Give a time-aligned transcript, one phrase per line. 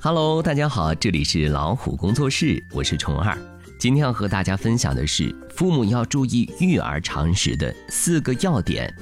[0.00, 3.36] Hello，大家好，这里是老虎工作室，我是虫儿。
[3.80, 8.94] 今天要和大家分享的是父母要注意育儿常识的四个要点。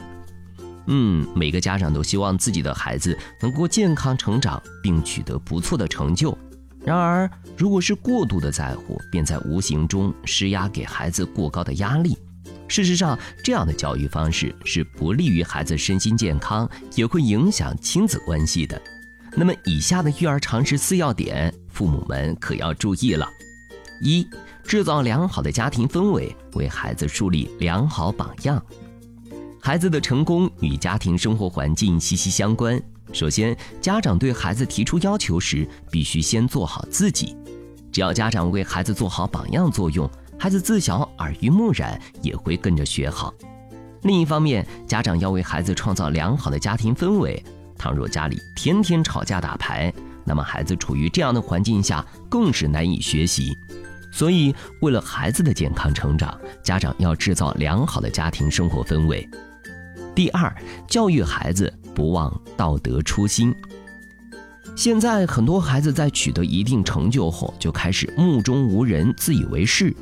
[0.87, 6.37] 嗯，每个家长都希望自己的孩子能够健康成长，并取得不错的成就。
[6.83, 12.17] 然而，如果是过度的在乎，便在无形中施压给孩子过高的压力。
[12.69, 18.81] 事实上，这样的教育方式是不利于孩子身心健康，也会影响亲子关系的。
[19.39, 23.29] 那么，以下的育儿常识四要点，父母们可要注意了：
[24.03, 24.27] 一、
[24.65, 28.61] 制造良好的家庭氛围，为孩子树立良好榜样。
[29.61, 32.83] 孩子的成功与家庭生活环境息息相关。
[33.13, 37.37] 首先，家长对孩子提出要求时，必须先做好自己。
[37.93, 43.35] 只要家长为孩子做好榜样作用，孩子自小耳濡目染，也会跟着学好。
[44.03, 47.45] 另一方面，家长要为孩子创造良好的家庭氛围。
[47.79, 49.93] 倘若家里天天吵架打牌，
[50.25, 53.57] 那么孩子处于这样的环境下，更是难以学习。
[54.13, 59.29] 所以，为了孩子的健康成长，家长要制造良好的家庭生活氛围。
[60.15, 60.51] 第二，
[60.89, 63.55] 教育孩子不忘道德初心。
[64.75, 69.95] 现在很多孩子在取得一定成就后，就开始目中无人、自以为是。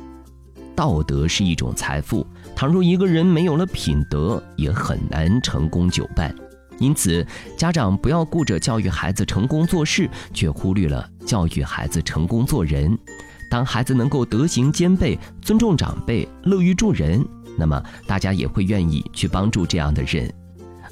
[0.75, 6.33] 道德是一种财富，倘若一个人没有了品德，也很难成功久伴。
[6.79, 7.25] 因此，
[7.57, 12.97] 家长不要顾着教育孩子成功做事，却忽略了教育孩子成功做人。
[13.49, 17.25] 当孩子能够德行兼备、尊重长辈、乐于助人。
[17.57, 20.29] 那么大家也会愿意去帮助这样的人。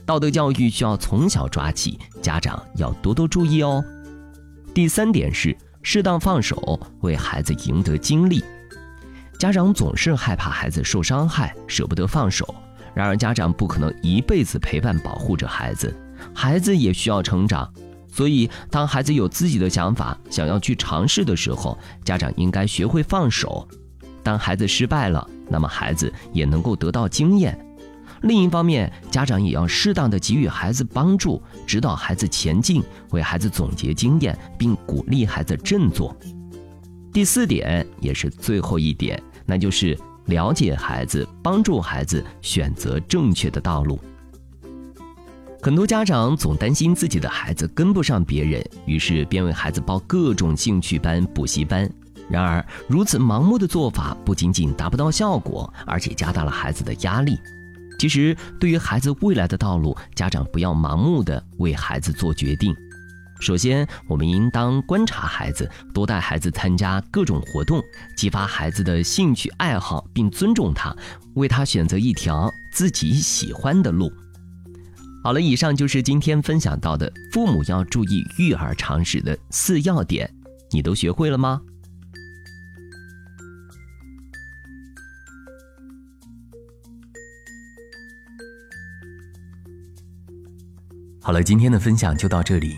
[0.05, 3.83] 道德教育需要从小抓起，家长要多多注意哦。
[4.73, 8.41] 第三点是适当放手，为孩子赢得精力。
[9.37, 12.55] 家长总是害怕孩子受伤害，舍不得放手。
[12.93, 15.95] 然而家长不可能一辈子陪伴保护着孩子，
[16.33, 17.71] 孩子也需要成长。
[18.07, 23.67] 所以当孩子有自己的想法，想要去尝试的时候，家长应该学会放手。
[24.21, 27.57] 当孩子失败了，那么孩子也能够得到经验。
[28.21, 36.15] 另一方面，家长也要适当的给予孩子帮助，指导孩子前进，为孩子总结经验，并鼓励孩子振作。
[37.11, 43.99] 第四点，也是最后一点，那就是了解孩子，帮助孩子选择正确的道路。
[45.61, 51.89] 很多家长总担心自己的孩子跟不上别人，于是便为孩子报各种兴趣班、补习班。
[52.29, 57.37] 然而，如此盲目的做法不仅仅达不到效果，而且加大了孩子的压力。
[57.99, 62.75] 其实，对于孩子未来的道路，家长不要盲目的为孩子做决定。
[63.43, 67.83] 首先，我们应当观察孩子，多带孩子参加各种活动，
[68.15, 70.95] 激发孩子的兴趣爱好，并尊重他，
[71.33, 74.09] 为他选择一条自己喜欢的路。
[75.25, 80.33] 好了，以上就是今天分享到的父母要注意育儿常识的四要点，
[80.71, 81.59] 你都学会了吗？
[91.21, 92.77] 好了，今天的分享就到这里。